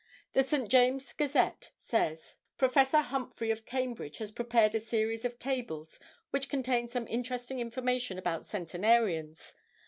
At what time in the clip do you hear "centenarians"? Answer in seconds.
8.43-9.53